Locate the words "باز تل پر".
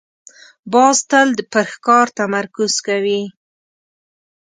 0.71-1.65